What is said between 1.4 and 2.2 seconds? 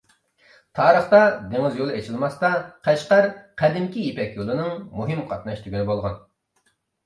دېڭىز يولى